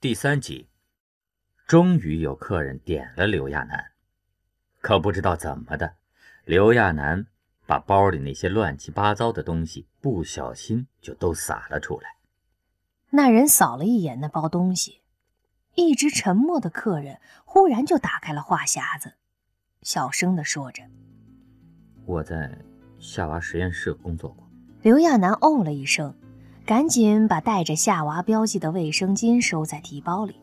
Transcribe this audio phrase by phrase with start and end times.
[0.00, 0.66] 第三集，
[1.66, 3.90] 终于有客人点了刘亚楠，
[4.80, 5.96] 可不知道怎么的，
[6.46, 7.26] 刘亚楠
[7.66, 12.16] 把包里那些乱七八糟的东西不小心就都撒了出来。
[13.10, 15.02] 那人扫了一眼那包东西，
[15.74, 19.12] 一直沉默的客人忽然就打开了话匣子，
[19.82, 20.82] 小声的说着
[22.06, 22.56] ：“我在
[22.98, 24.48] 夏娃实验室工作过。”
[24.80, 26.16] 刘亚楠哦了一声。
[26.70, 30.36] 赶紧把带着夏娃标记的卫生巾收在提包里。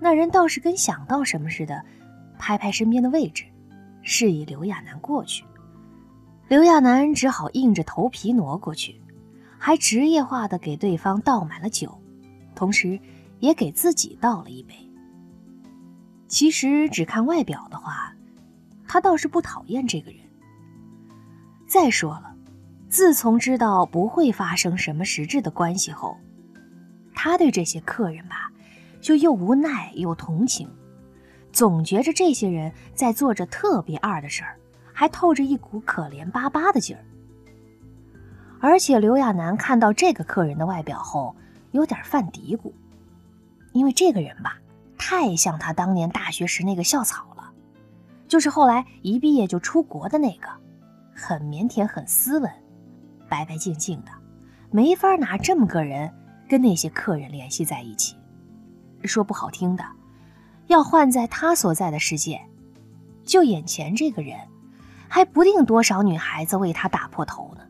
[0.00, 1.84] 那人倒是跟想到什么似的，
[2.36, 3.44] 拍拍身边的位置，
[4.02, 5.44] 示意刘亚楠过去。
[6.48, 9.00] 刘亚楠只好硬着头皮挪过去，
[9.56, 11.96] 还职业化的给对方倒满了酒，
[12.56, 12.98] 同时
[13.38, 14.74] 也给自己倒了一杯。
[16.26, 18.12] 其实只看外表的话，
[18.88, 20.18] 他倒是不讨厌这个人。
[21.68, 22.27] 再说了。
[22.88, 26.16] 自从知道不会发生什么实质的关系后，
[27.14, 28.50] 他对这些客人吧，
[29.00, 30.68] 就又无奈又同情，
[31.52, 34.56] 总觉着这些人在做着特别二的事儿，
[34.92, 37.04] 还透着一股可怜巴巴的劲儿。
[38.58, 41.36] 而且刘亚楠看到这个客人的外表后，
[41.72, 42.72] 有点犯嘀咕，
[43.72, 44.58] 因为这个人吧，
[44.96, 47.52] 太像他当年大学时那个校草了，
[48.26, 50.48] 就是后来一毕业就出国的那个，
[51.14, 52.50] 很腼腆，很斯文。
[53.28, 54.10] 白白净净的，
[54.70, 56.12] 没法拿这么个人
[56.48, 58.16] 跟那些客人联系在一起。
[59.04, 59.84] 说不好听的，
[60.66, 62.40] 要换在他所在的世界，
[63.24, 64.36] 就眼前这个人，
[65.08, 67.62] 还不定多少女孩子为他打破头呢。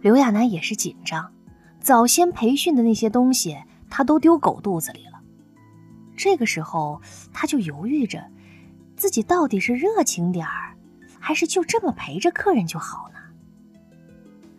[0.00, 1.32] 刘亚楠也是紧张，
[1.80, 5.20] 早先培训的那些东西，他都丢狗肚子里了。
[6.16, 7.00] 这个时候，
[7.32, 8.22] 他就犹豫着，
[8.96, 10.74] 自己到底是热情点儿，
[11.18, 13.19] 还是就这么陪着客人就好呢？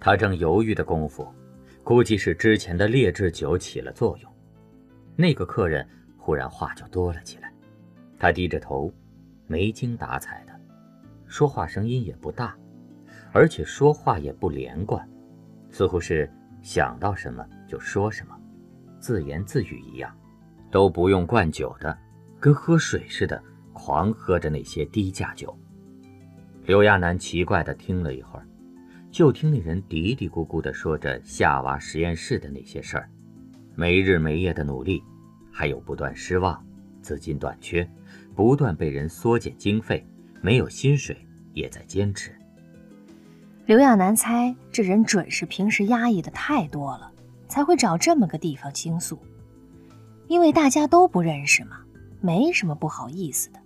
[0.03, 1.31] 他正犹豫的功夫，
[1.83, 4.31] 估计是之前的劣质酒起了作用，
[5.15, 7.53] 那个客人忽然话就多了起来。
[8.17, 8.91] 他低着头，
[9.45, 10.59] 没精打采的，
[11.27, 12.57] 说话声音也不大，
[13.31, 15.07] 而且说话也不连贯，
[15.69, 16.27] 似乎是
[16.63, 18.35] 想到什么就说什么，
[18.99, 20.11] 自言自语一样，
[20.71, 21.95] 都不用灌酒的，
[22.39, 23.39] 跟喝水似的，
[23.71, 25.55] 狂喝着那些低价酒。
[26.65, 28.47] 刘亚楠奇怪的听了一会儿。
[29.11, 33.09] 就听那人嘀嘀咕咕地说着夏娃实验室的那些事儿，
[33.75, 35.03] 没日没夜的努力，
[35.51, 36.65] 还有不断失望，
[37.01, 37.87] 资金短缺，
[38.33, 40.05] 不断被人缩减经费，
[40.41, 41.17] 没有薪水，
[41.53, 42.33] 也在坚持。
[43.65, 47.11] 刘亚楠猜这人准是平时压抑的太多了，
[47.49, 49.19] 才会找这么个地方倾诉，
[50.27, 51.81] 因为大家都不认识嘛，
[52.21, 53.59] 没什么不好意思的。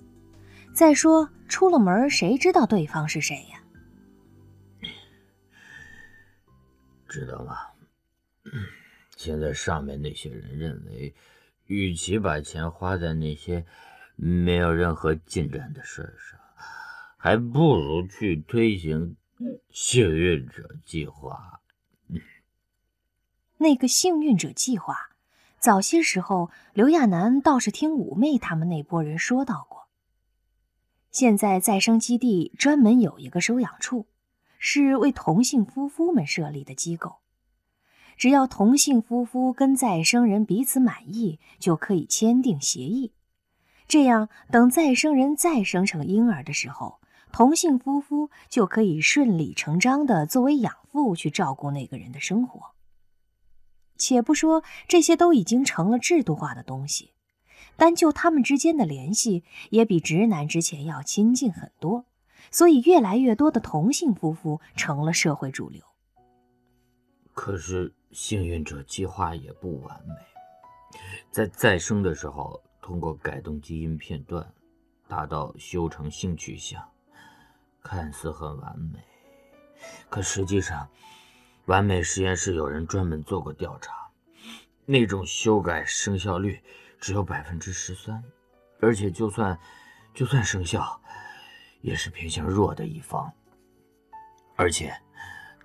[0.74, 3.62] 再说出了门，谁知道对方是谁呀？
[7.16, 7.56] 知道吗？
[9.16, 11.16] 现在上面那些人认为，
[11.68, 13.66] 与其把钱花在那些
[14.18, 16.38] 没有任何进展的事上，
[17.16, 19.16] 还不如去推行
[19.70, 21.62] 幸运者计划。
[23.60, 25.12] 那个幸运者计划，
[25.58, 29.88] 早些时候刘亚楠倒是听五妹他们那波人说到过。
[31.10, 34.06] 现在再生基地专门有一个收养处。
[34.60, 37.18] 是为同性夫妇们设立的机构，
[38.18, 43.12] 只要同性夫妇跟再生人彼此满意，就可以签订协议。
[43.88, 47.00] 这样，等再生人再生成婴儿的时候，
[47.32, 52.72] 同性夫妇就可以顺理成章的作为养父去照顾那个人的生活。
[53.98, 57.12] 且不说这些都已经成了制度化的东西，
[57.78, 62.06] 单就他们之间的联系，也比直男之前要亲近很多。
[62.52, 65.82] 所以，越来越多的同性夫妇成了社会主流。
[67.34, 70.14] 可是，幸运者计划也不完美。
[71.32, 74.54] 在再生的时候，通过改动基因片段，
[75.08, 76.82] 达到修成性取向，
[77.84, 79.00] 看似很完美。
[80.10, 80.88] 可实际上，
[81.66, 84.10] 完美实验室有人专门做过调查，
[84.86, 86.62] 那种修改生效率
[87.00, 88.24] 只有百分之十三，
[88.80, 89.60] 而且就算
[90.14, 91.02] 就算生效。
[91.86, 93.32] 也是偏向弱的一方，
[94.56, 94.92] 而且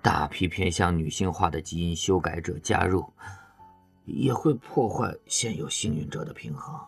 [0.03, 3.11] 大批偏向女性化的基因修改者加入，
[4.05, 6.79] 也会破坏现有幸运者的平衡。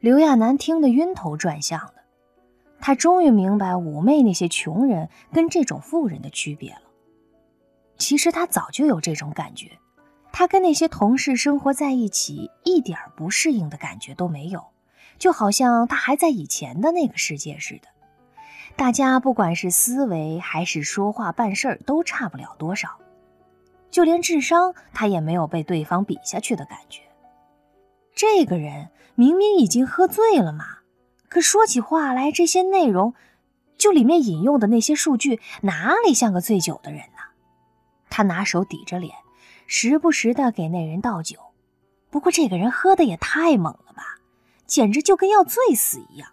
[0.00, 1.94] 刘亚楠听得晕头转向的，
[2.78, 6.82] 他终于明白妩媚那些穷人跟这种富人的区别了。
[7.96, 9.78] 其实他早就有这种感觉，
[10.30, 14.62] 他跟那些同事生活在一起，一点不适应的感觉都没有，
[15.18, 17.88] 就好像他还在以前的那个世界似的。
[18.76, 22.98] 大家不管是思维还是说话办事儿都差不了多少，
[23.90, 27.00] 就连智商他也没有被对方比下去的感觉。
[28.14, 30.80] 这个人明明已经喝醉了嘛，
[31.28, 33.14] 可说起话来，这些内容，
[33.78, 37.22] 就里面引用的那些数据，哪里像个醉酒的人呢？
[38.10, 39.14] 他拿手抵着脸，
[39.66, 41.38] 时不时的给那人倒酒。
[42.10, 44.18] 不过这个人喝的也太猛了吧，
[44.66, 46.28] 简直就跟要醉死一样。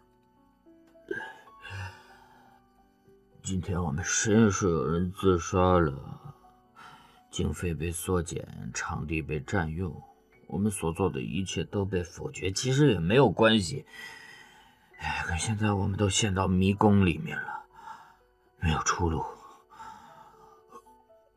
[3.44, 5.94] 今天我们实验室有人自杀了，
[7.30, 10.02] 经费被缩减，场地被占用，
[10.48, 12.50] 我们所做的一切都被否决。
[12.54, 13.86] 其实也没有关系，
[14.98, 17.66] 哎，可现在我们都陷到迷宫里面了，
[18.62, 19.26] 没有出路。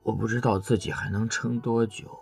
[0.04, 2.20] 我不知道自己还能撑多久，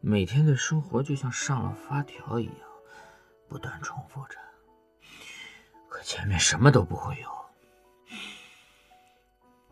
[0.00, 2.54] 每天的生活就像上了发条一样，
[3.46, 4.38] 不断重复着，
[5.90, 7.28] 可前面什么都不会有。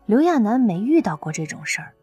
[0.09, 1.93] 刘亚楠没遇到过这种事儿，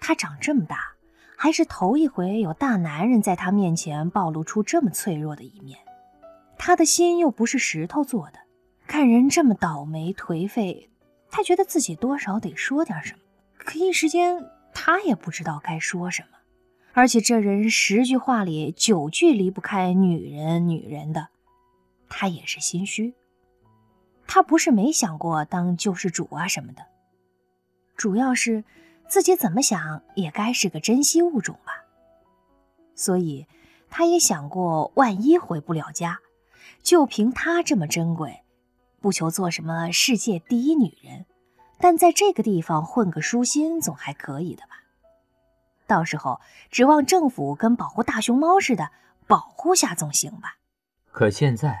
[0.00, 0.94] 他长这么大，
[1.36, 5.78] 还是头一回有大男人在他面前暴露出这么脆弱的一面。
[6.56, 8.38] 他的心又不是石头做的，
[8.86, 10.88] 看人这么倒霉颓废，
[11.30, 13.20] 他觉得自己多少得说点什么，
[13.58, 14.42] 可一时间
[14.72, 16.38] 他也不知道该说什么。
[16.94, 21.28] 而且这人十句话里九句离不开女人女人的，
[22.08, 23.12] 他也是心虚。
[24.26, 26.82] 他不是没想过当救世主啊什么的。
[27.96, 28.62] 主要是
[29.08, 31.84] 自己怎么想也该是个珍稀物种吧，
[32.94, 33.46] 所以
[33.88, 36.20] 他也想过，万一回不了家，
[36.82, 38.42] 就凭他这么珍贵，
[39.00, 41.24] 不求做什么世界第一女人，
[41.78, 44.82] 但在这个地方混个舒心总还可以的吧。
[45.86, 46.40] 到时候
[46.70, 48.90] 指望政府跟保护大熊猫似的
[49.26, 50.56] 保护下总行吧。
[51.12, 51.78] 可现在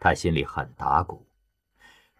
[0.00, 1.26] 他心里很打鼓。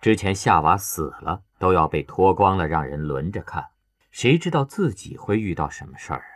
[0.03, 3.69] 之前夏娃死了都要被脱光了让人轮着看，
[4.11, 6.35] 谁知道自己会遇到什么事儿啊？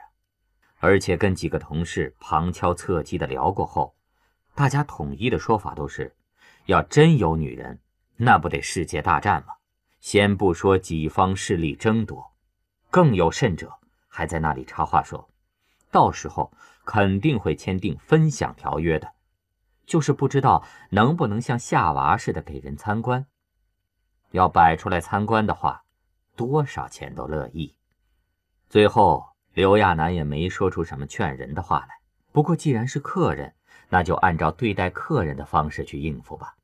[0.78, 3.96] 而且跟几个同事旁敲侧击的聊过后，
[4.54, 6.14] 大家统一的说法都是：
[6.66, 7.80] 要真有女人，
[8.18, 9.54] 那不得世界大战吗？
[10.00, 12.36] 先不说几方势力争夺，
[12.88, 13.72] 更有甚者
[14.06, 15.28] 还在那里插话说，
[15.90, 16.52] 到时候
[16.84, 19.10] 肯定会签订分享条约的，
[19.84, 23.26] 就是不知道能不能像夏娃似的给人参观。
[24.31, 25.84] 要摆出来参观的话，
[26.34, 27.75] 多少钱都乐意。
[28.69, 29.25] 最后，
[29.55, 31.96] 刘亚楠也没说出什么劝人的话来。
[32.32, 33.55] 不过，既然是客人，
[33.88, 36.55] 那就按照对待客人的方式去应付吧。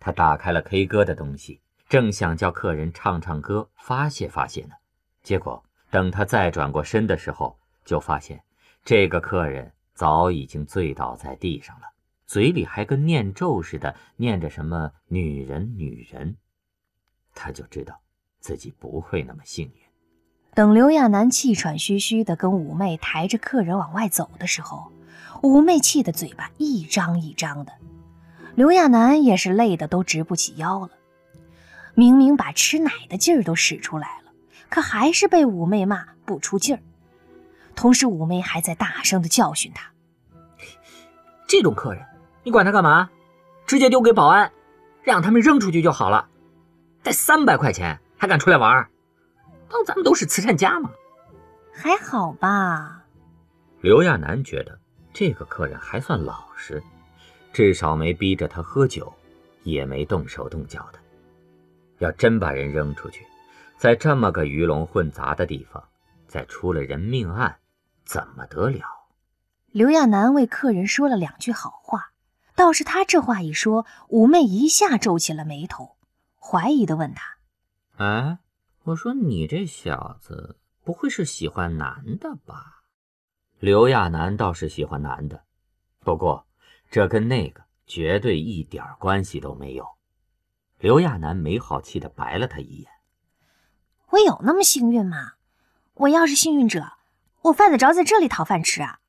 [0.00, 4.74] 他打开了 K 歌的东西，正想叫客人唱唱歌发泄发泄呢，
[5.22, 8.42] 结果等他再转过身的时候，就发现
[8.84, 11.88] 这个客人早已经醉倒在地上了，
[12.26, 16.36] 嘴里还跟念咒似的念着什么“女人，女人”。
[17.40, 18.00] 他就知道
[18.40, 19.72] 自己不会那么幸运。
[20.54, 24.90] 等刘亚楠气喘吁吁地跟五妹抬着客人往外走的时候，
[25.42, 27.72] 五妹气得嘴巴一张一张的，
[28.56, 30.90] 刘亚楠也是累得都直不起腰了。
[31.94, 34.32] 明明把吃奶的劲儿都使出来了，
[34.68, 36.82] 可还是被五妹骂不出劲儿。
[37.76, 39.92] 同时，五妹还在大声地教训他
[41.46, 42.04] ：“这种客人，
[42.42, 43.08] 你管他干嘛？
[43.64, 44.50] 直接丢给保安，
[45.02, 46.28] 让他们扔出去就好了。”
[47.08, 48.86] 才三百块钱还敢出来玩？
[49.70, 50.90] 当咱们都是慈善家吗？
[51.72, 53.02] 还好吧。
[53.80, 54.78] 刘亚楠觉得
[55.14, 56.82] 这个客人还算老实，
[57.50, 59.10] 至少没逼着他喝酒，
[59.62, 60.98] 也没动手动脚的。
[61.96, 63.26] 要真把人扔出去，
[63.78, 65.82] 在这么个鱼龙混杂的地方，
[66.26, 67.56] 再出了人命案，
[68.04, 68.84] 怎么得了？
[69.70, 72.10] 刘亚楠为客人说了两句好话，
[72.54, 75.96] 倒是他这话一说，五妹一下皱起了眉头。
[76.50, 77.36] 怀疑的问他
[78.02, 78.38] ：“哎，
[78.84, 82.84] 我说你这小子不会是喜欢男的吧？”
[83.60, 85.44] 刘亚楠倒是喜欢男的，
[85.98, 86.46] 不过
[86.90, 89.86] 这跟那个绝对一点关系都没有。
[90.78, 92.90] 刘亚楠没好气的白了他一眼
[94.08, 95.34] ：“我有那么幸运吗？
[95.92, 96.92] 我要是幸运者，
[97.42, 99.00] 我犯得着在这里讨饭吃啊？”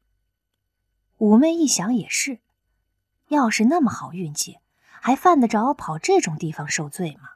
[1.19, 2.39] 五妹一想也是，
[3.29, 4.58] 要是那么好运气。
[5.01, 7.29] 还犯得着跑这种地方受罪吗？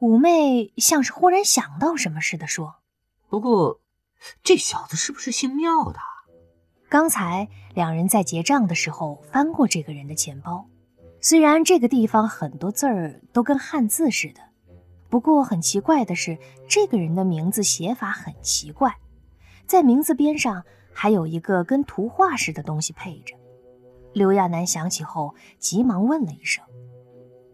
[0.00, 2.76] 五妹像是忽然想到什么似的说
[3.28, 3.80] ：“不过，
[4.42, 5.98] 这小子是不是姓妙的？
[6.88, 10.66] 刚才两人在结账的时候翻过这个人的钱包，
[11.20, 14.40] 虽然这个地方很多字儿都跟汉字似的，
[15.08, 18.96] 不过很奇怪的是，这个人的名字写法很奇怪，
[19.66, 23.34] 在名字边上还有一个跟图画似的东西配着。”
[24.12, 26.64] 刘亚楠想起后，急忙问了一声。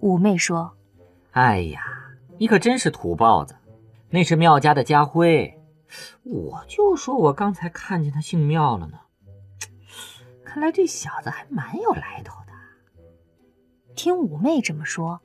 [0.00, 0.76] 五妹说
[1.32, 1.82] ：“哎呀，
[2.38, 3.56] 你可真是土包子！
[4.10, 5.60] 那是妙家的家徽，
[6.22, 8.98] 我就说我刚才看见他姓妙了呢。
[10.44, 12.52] 看来这小子还蛮有来头的。
[13.96, 15.20] 听五妹这么说，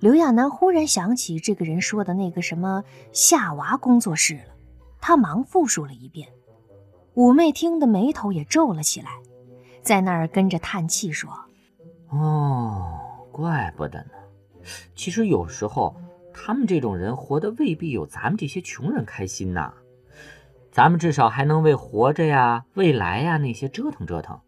[0.00, 4.54] 刘亚楠忽然想起这个人说的那个什么夏娃工作室了，
[5.00, 6.28] 他忙复述了一遍。
[7.14, 9.10] 五妹听得眉头也皱了起来，
[9.84, 11.30] 在那儿跟着叹气说
[12.08, 12.98] ：“哦，
[13.30, 14.10] 怪不得呢。
[14.94, 15.94] 其实有时候
[16.32, 19.74] 他们这种人活得未必有咱们这些穷人开心呐。
[20.72, 24.40] 咱们至少还能为活着呀、未来呀那些折腾折腾，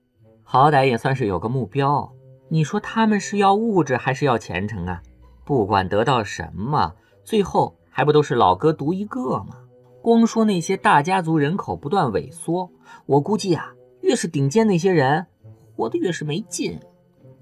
[0.42, 2.10] 好歹也算是有个目标。
[2.48, 5.02] 你说他们是要物质还是要前程啊？
[5.44, 9.58] 不管得到什么，最后还不都是老哥独一个吗？”
[10.00, 12.70] 光说那些大家族人口不断萎缩，
[13.06, 13.74] 我估计啊，
[14.06, 15.26] 越是顶尖那些人，
[15.76, 16.80] 活得越是没劲。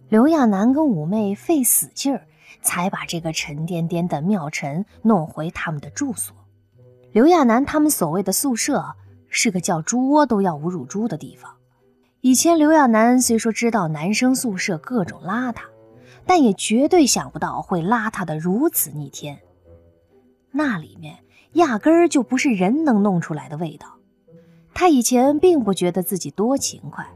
[0.09, 2.27] 刘亚楠跟五妹费死劲儿，
[2.63, 6.35] 才把这个沉甸甸的妙尘弄回他们的住所。
[7.13, 8.83] 刘亚楠他们所谓的宿舍，
[9.29, 11.55] 是个叫猪窝都要侮辱猪的地方。
[12.23, 15.63] 以前刘亚楠虽说知道男生宿舍各种邋遢，
[16.27, 19.39] 但也绝对想不到会邋遢的如此逆天。
[20.51, 21.19] 那里面。
[21.55, 23.94] 压根儿就不是人能弄出来的味道。
[24.75, 27.07] 他以前并不觉得自己多勤快，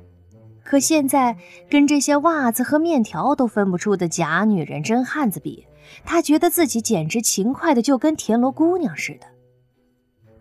[0.62, 1.36] 可现在
[1.68, 5.66] 跟这些袜子和面条都分不出的假女人真汉子比，
[6.04, 9.26] 他觉得自己简直勤快的就跟田螺姑娘似的。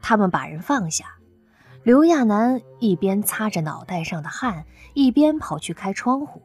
[0.02, 1.06] 他们把人放下，
[1.84, 6.42] 刘亚楠一边擦着脑袋上的汗，一边跑去开窗户。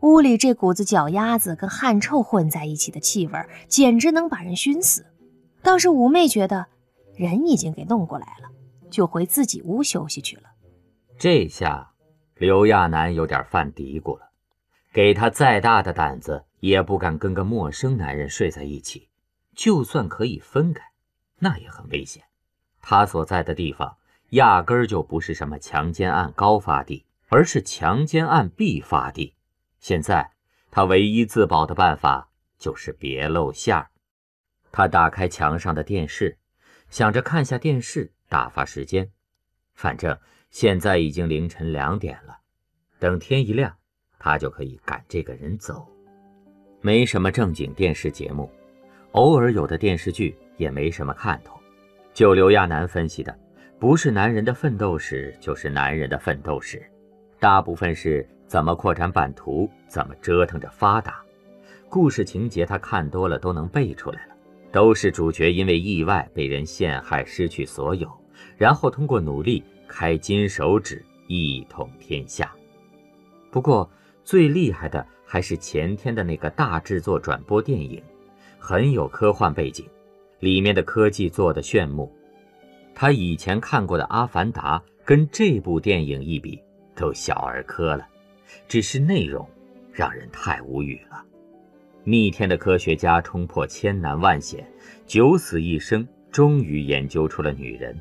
[0.00, 3.38] 屋里这股子脚丫子跟汗臭混在一起的气味，
[3.68, 5.04] 简直能把人熏死。
[5.62, 6.66] 倒是五妹觉得。
[7.16, 8.48] 人已经给弄过来了，
[8.90, 10.42] 就回自己屋休息去了。
[11.18, 11.92] 这下
[12.36, 14.30] 刘亚楠有点犯嘀咕了，
[14.92, 19.08] 给他再大的胆子，也不敢跟个陌生男人睡在一起。
[19.54, 20.84] 就算可以分开，
[21.40, 22.22] 那也很危险。
[22.80, 23.96] 他所在的地方
[24.30, 29.34] 压根儿就不是什么强奸案高发地，而是强奸案必发地。
[29.80, 30.30] 现在
[30.70, 33.90] 他唯一自保的办法就是别露馅儿。
[34.70, 36.38] 他打开墙上的电视。
[36.90, 39.10] 想着看下电视打发时间，
[39.74, 40.18] 反正
[40.50, 42.38] 现在已经凌晨两点了，
[42.98, 43.76] 等天一亮，
[44.18, 45.86] 他就可以赶这个人走。
[46.80, 48.50] 没什么正经电视节目，
[49.12, 51.58] 偶尔有的电视剧也没什么看头。
[52.14, 53.36] 就刘亚楠分析的，
[53.78, 56.84] 不是男人的奋斗史，就是男人的奋斗史，
[57.38, 61.22] 大部分是怎么扩展版图，怎么折腾着发达。
[61.88, 64.34] 故事情节他看多了都能背出来了。
[64.70, 68.10] 都是主角因为意外被人陷害失去所有，
[68.56, 72.52] 然后通过努力开金手指一统天下。
[73.50, 73.90] 不过
[74.24, 78.02] 最厉害的还是前天的那个大制作转播电影，
[78.58, 79.86] 很有科幻背景，
[80.40, 82.12] 里面的科技做的炫目。
[82.94, 86.60] 他以前看过的《阿凡达》跟这部电影一比，
[86.94, 88.06] 都小儿科了，
[88.66, 89.48] 只是内容
[89.92, 91.24] 让人太无语了。
[92.08, 94.66] 逆天的科学家冲破千难万险，
[95.06, 97.94] 九死一生，终于研究出了女人。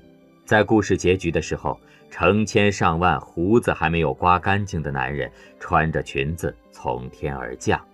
[0.46, 1.78] 在故事结局的时候，
[2.10, 7.86] 成千上万胡子还没有刮干净的男人，穿着裙子从天而降，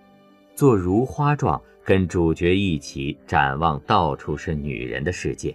[0.54, 5.52] 做如花状，跟主角一起展望到处是女人的世界。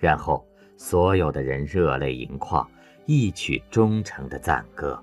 [0.00, 0.44] 然后，
[0.76, 2.68] 所有的人热泪盈眶，
[3.06, 5.00] 一曲忠诚的赞歌。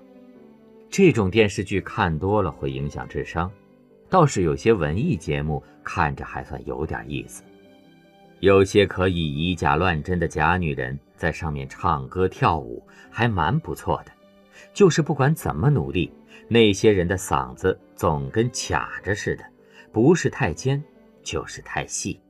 [0.90, 3.50] 这种电视剧看多了会影响智商。
[4.12, 7.42] 倒是有些文艺节目看着还算有点意思，
[8.40, 14.12] 有些可以以假乱真的假女人在上面唱歌跳舞，还蛮不错的。
[14.74, 16.12] 就是不管怎么努力，
[16.46, 19.44] 那些人的嗓子总跟卡着似的，
[19.90, 20.84] 不是太尖，
[21.22, 22.20] 就是太细。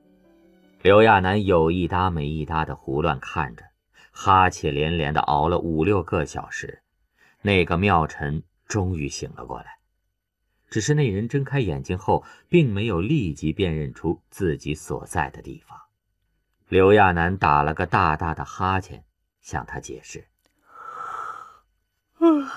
[0.83, 3.65] 刘亚楠有一搭没一搭的胡乱看着，
[4.13, 6.81] 哈欠连连的熬了五六个小时，
[7.43, 9.82] 那个妙晨终于醒了过来。
[10.73, 15.79] 只是那人睁开眼睛后，并没有立即辨认出自己所在的地方。
[16.67, 19.05] 刘亚楠打了个大大的哈欠，
[19.43, 20.27] 向他解释
[22.21, 22.49] ：“嗯，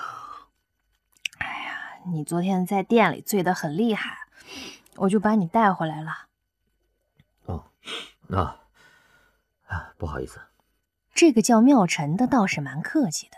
[1.36, 4.16] 哎呀，你昨天在店里醉得很厉害，
[4.94, 6.28] 我就把你带回来了。
[7.44, 7.66] ”“哦，
[8.28, 8.40] 那，
[9.66, 10.40] 啊，不好意思。”
[11.12, 13.36] 这个叫妙晨的倒是蛮客气的，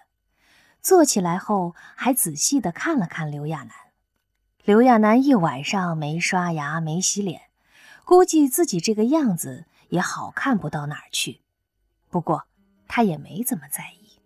[0.81, 3.71] 坐起来后还仔细的看了看刘亚楠。
[4.69, 7.41] 刘亚楠一晚上没刷牙、没洗脸，
[8.05, 11.41] 估计自己这个样子也好看不到哪儿去。
[12.11, 12.43] 不过
[12.87, 14.21] 他也没怎么在意。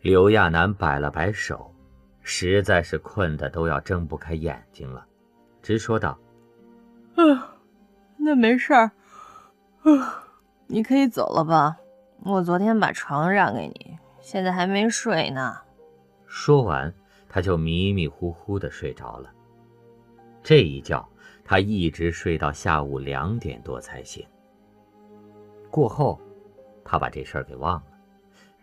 [0.00, 1.74] 刘亚楠摆了摆手，
[2.22, 5.04] 实在是困得都要睁不开眼睛了，
[5.60, 6.16] 直说道
[7.18, 7.36] ：“嗯，
[8.16, 8.92] 那没事儿，
[9.82, 10.06] 嗯，
[10.68, 11.76] 你可以走了吧。
[12.22, 15.56] 我昨天把床让给你，现在还没睡呢。”
[16.28, 16.94] 说完。
[17.32, 19.32] 他就迷迷糊糊的睡着了。
[20.42, 21.08] 这一觉，
[21.44, 24.26] 他一直睡到下午两点多才醒。
[25.70, 26.20] 过后，
[26.84, 27.84] 他把这事儿给忘了。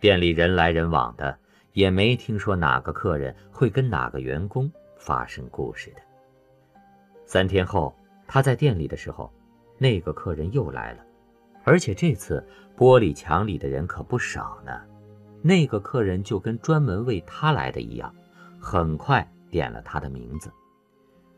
[0.02, 1.40] 店里人来人往的，
[1.72, 6.02] 也没听说哪个客人会跟哪个员工发生故事的。
[7.26, 7.96] 三天后，
[8.28, 9.32] 他在店里的时候，
[9.78, 11.06] 那个客人又来了，
[11.64, 12.46] 而且这次
[12.76, 14.82] 玻璃墙里的人可不少呢。
[15.42, 18.14] 那个客人就跟专门为他来的一样，
[18.70, 20.52] 很快点了他的名字。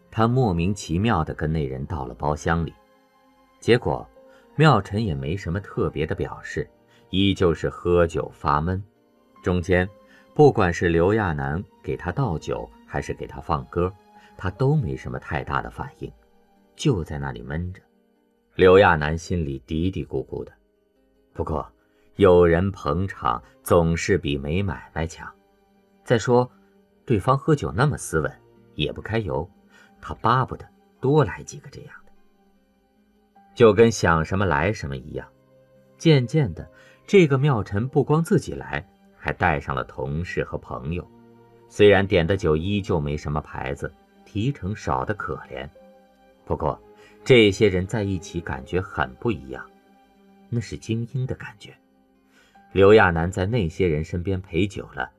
[0.09, 2.73] 他莫名其妙地跟那人到了包厢里，
[3.59, 4.03] 结果
[4.55, 6.67] 妙晨也没什么特别的表示，
[7.11, 8.83] 依旧是喝酒发闷。
[9.43, 9.87] 中间，
[10.33, 13.93] 不管是刘亚楠给他倒酒，还是给他放歌，
[14.35, 16.11] 他都没什么太大的反应，
[16.75, 17.81] 就在那里闷着。
[18.55, 20.51] 刘亚楠心里嘀嘀咕咕的，
[21.31, 21.71] 不过
[22.15, 25.31] 有人捧场总是比没买卖强。
[26.03, 26.49] 再说，
[27.09, 28.31] 对方喝酒那么斯文，
[28.75, 29.49] 也不开油。
[29.99, 30.63] 他巴不得
[31.01, 32.11] 多来几个这样的，
[33.55, 35.27] 就跟想什么来什么一样。
[35.97, 36.69] 渐渐的，
[37.07, 38.87] 这个妙晨不光自己来，
[39.17, 41.09] 还带上了同事和朋友。
[41.67, 43.91] 虽然点的酒依旧没什么牌子，
[44.23, 45.67] 提成少得可怜，
[46.45, 46.79] 不过
[47.25, 49.65] 这些人在一起感觉很不一样，
[50.47, 51.73] 那是精英的感觉。
[52.71, 55.09] 刘亚楠在那些人身边陪酒了，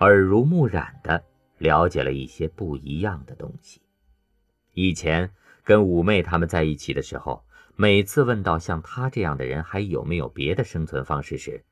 [0.00, 1.24] 耳濡目染的
[1.58, 3.82] 了解了一些不一样的东西。
[4.72, 5.32] 以前
[5.64, 7.44] 跟五妹他们在一起的时候，
[7.76, 11.64] 每次问到像他这样的人还有没有别的生存方式时，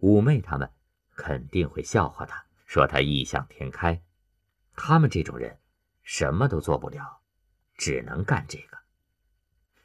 [0.00, 0.70] 五妹他们
[1.14, 4.02] 肯定会笑话他，说他异想天开。
[4.76, 5.58] 他们这种人
[6.02, 7.20] 什么都做不了，
[7.76, 8.78] 只能干这个。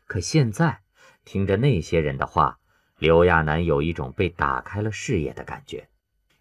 [0.08, 0.82] 可现在
[1.24, 2.60] 听着那些人的话，
[2.98, 5.88] 刘亚楠有一种被打开了视野的感觉。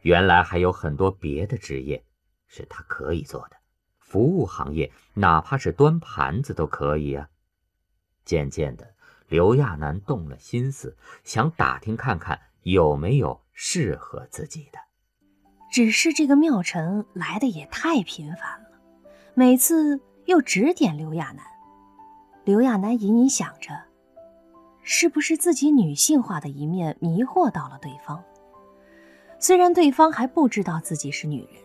[0.01, 2.03] 原来还有很多别的职业
[2.49, 3.57] 是他可以做的。
[4.01, 7.29] 服务行业，哪怕是端盘子都可以啊。
[8.25, 8.95] 渐渐的，
[9.29, 14.79] 刘亚楠动了心思，想打听看看有没有适合自己的。
[15.71, 18.81] 只是这个妙晨来的也太频繁了，
[19.35, 21.45] 每次又指点刘亚楠。
[22.45, 23.79] 刘亚楠隐隐想着，
[24.83, 28.25] 是不是自己女性化的一面迷惑到了对方？
[29.39, 31.63] 虽然对方还不知道自己是女人。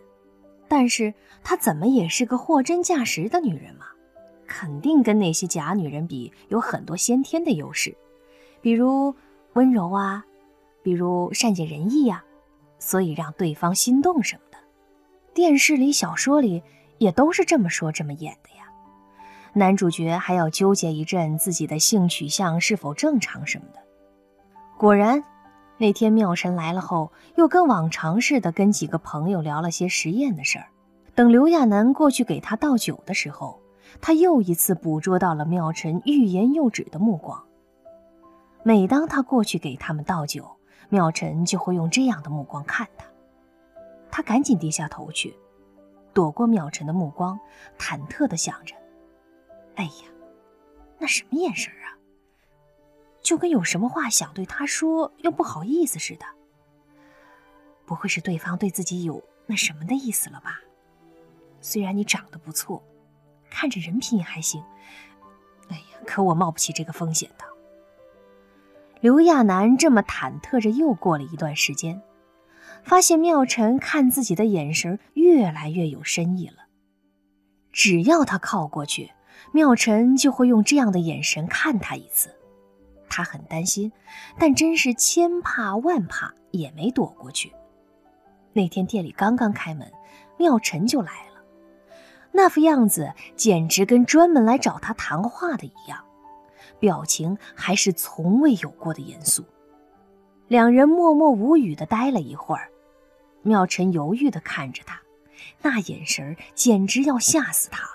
[0.75, 3.85] 但是她怎么也是个货真价实的女人嘛，
[4.47, 7.95] 肯定跟那些假女人比有很多先天的优势，
[8.59, 9.13] 比如
[9.53, 10.25] 温柔啊，
[10.81, 12.23] 比如善解人意呀，
[12.79, 14.57] 所以让对方心动什么的。
[15.35, 16.63] 电视里、小说里
[16.97, 18.65] 也都是这么说、这么演的呀。
[19.53, 23.79] 男主角还要纠结一阵自己的性取向是否正常什么的。
[24.75, 25.23] 果然。
[25.83, 30.67] 那天妙晨来了后，又跟往常似的跟几个朋友聊了些实验的事儿。
[31.13, 33.59] 等刘亚楠过去给他倒酒的时候，
[33.99, 37.43] 他又一次捕捉到了妙晨欲言又止的目光。
[38.63, 40.49] 每当他过去给他们倒酒，
[40.87, 43.05] 妙晨就会用这样的目光看他。
[44.09, 45.35] 他赶紧低下头去，
[46.13, 47.37] 躲过妙晨的目光，
[47.77, 48.73] 忐忑地想着
[49.75, 50.07] ：“哎呀，
[50.97, 51.91] 那什么眼神啊？”
[53.23, 56.25] 就跟有什么话想对他说又不好意思似的，
[57.85, 60.59] 不会是对方对自己有那什么的意思了吧？
[61.61, 62.83] 虽然你长得不错，
[63.49, 64.61] 看着人品也还行，
[65.69, 67.45] 哎呀，可我冒不起这个风险的。
[68.99, 72.01] 刘亚楠这么忐忑着，又过了一段时间，
[72.83, 76.65] 发现妙晨看自己的眼神越来越有深意了。
[77.71, 79.11] 只要他靠过去，
[79.53, 82.35] 妙晨就会用这样的眼神看他一次。
[83.15, 83.91] 他很担心，
[84.39, 87.53] 但真是千怕万怕也没躲过去。
[88.53, 89.91] 那天店里刚刚开门，
[90.39, 91.43] 妙晨就来了，
[92.31, 96.03] 那副样子简直跟专门来找他谈话的一样，
[96.79, 99.45] 表情还是从未有过的严肃。
[100.47, 102.71] 两人默默无语的待了一会儿，
[103.43, 104.99] 妙晨犹豫的看着他，
[105.61, 107.89] 那眼神简直要吓死他了。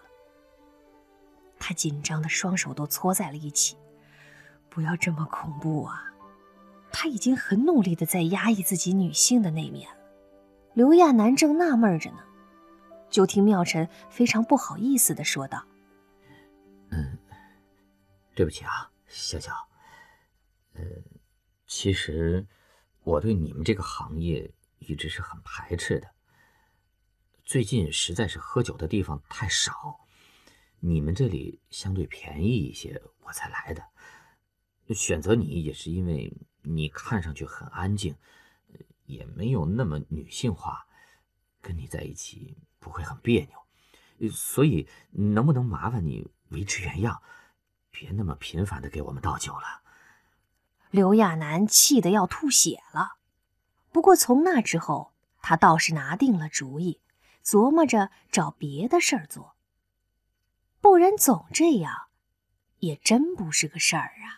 [1.58, 3.76] 他紧张的双手都搓在了一起。
[4.78, 6.04] 不要这么恐怖啊！
[6.92, 10.00] 他已经很努力的在压抑自己女性的那面了。
[10.72, 12.18] 刘亚楠正纳闷着呢，
[13.10, 15.66] 就听妙晨非常不好意思的说道
[16.94, 17.18] ：“嗯，
[18.36, 19.52] 对不起啊，小小。
[20.74, 20.84] 呃，
[21.66, 22.46] 其实
[23.02, 26.06] 我对你们这个行业一直是很排斥的。
[27.44, 29.98] 最近实在是喝酒的地方太少，
[30.78, 33.82] 你们这里相对便宜一些，我才来的。”
[34.94, 38.16] 选择你也是因为你看上去很安静，
[39.06, 40.86] 也没有那么女性化，
[41.60, 44.30] 跟你在一起不会很别扭。
[44.30, 47.22] 所以，能不能麻烦你维持原样，
[47.90, 49.82] 别那么频繁的给我们倒酒了？
[50.90, 53.18] 刘亚楠气得要吐血了。
[53.92, 57.00] 不过从那之后，他倒是拿定了主意，
[57.44, 59.54] 琢磨着找别的事儿做。
[60.80, 62.08] 不然总这样，
[62.78, 64.37] 也真不是个事儿啊。